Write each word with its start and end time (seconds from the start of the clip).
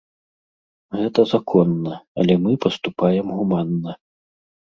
Гэта 1.01 1.25
законна, 1.33 1.93
але 2.23 2.33
мы 2.45 2.51
паступаем 2.65 3.27
гуманна. 3.43 3.91